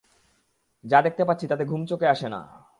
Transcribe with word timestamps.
যা 0.83 1.01
দেখতে 1.01 1.25
পাচ্ছি 1.25 1.47
তাতে 1.47 1.63
চোখে 1.63 1.81
ঘুম 2.09 2.09
আসে 2.13 2.27
না। 2.29 2.61